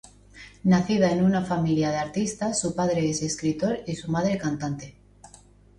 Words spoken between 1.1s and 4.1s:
en una familia de artistas, su padre es escritor y su